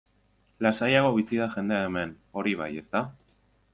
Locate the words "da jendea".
1.41-1.85